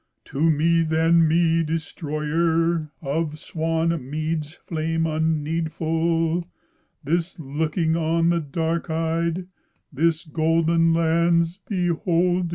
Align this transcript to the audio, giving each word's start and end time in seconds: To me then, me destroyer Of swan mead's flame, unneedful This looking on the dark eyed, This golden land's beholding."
To 0.25 0.41
me 0.41 0.81
then, 0.81 1.27
me 1.27 1.61
destroyer 1.61 2.89
Of 3.03 3.37
swan 3.37 4.09
mead's 4.09 4.55
flame, 4.55 5.03
unneedful 5.05 6.45
This 7.03 7.39
looking 7.39 7.95
on 7.95 8.29
the 8.31 8.39
dark 8.39 8.89
eyed, 8.89 9.45
This 9.93 10.23
golden 10.23 10.91
land's 10.91 11.59
beholding." 11.67 12.49